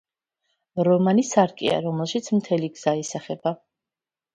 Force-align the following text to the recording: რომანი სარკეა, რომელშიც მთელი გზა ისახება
რომანი 0.87 1.27
სარკეა, 1.33 1.77
რომელშიც 1.85 2.33
მთელი 2.41 2.75
გზა 2.77 2.99
ისახება 3.07 3.59